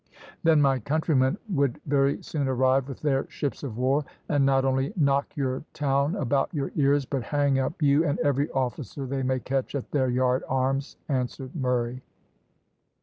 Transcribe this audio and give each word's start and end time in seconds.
"Then 0.41 0.63
my 0.63 0.79
countrymen 0.79 1.37
would 1.47 1.79
very 1.85 2.23
soon 2.23 2.47
arrive 2.47 2.87
with 2.89 3.01
their 3.01 3.29
ships 3.29 3.61
of 3.61 3.77
war, 3.77 4.03
and 4.27 4.43
not 4.43 4.65
only 4.65 4.93
knock 4.97 5.37
your 5.37 5.63
town 5.75 6.15
about 6.15 6.51
your 6.51 6.71
ears, 6.75 7.05
but 7.05 7.21
hang 7.21 7.59
up 7.59 7.79
you 7.83 8.03
and 8.03 8.17
every 8.21 8.49
officer 8.49 9.05
they 9.05 9.21
may 9.21 9.39
catch 9.39 9.75
at 9.75 9.91
their 9.91 10.09
yard 10.09 10.41
arms," 10.49 10.97
answered 11.07 11.55
Murray. 11.55 12.01